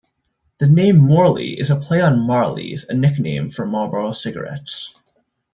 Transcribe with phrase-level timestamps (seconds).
[0.57, 4.91] The name "Morley" is a play on "Marleys", a nickname for Marlboro cigarettes.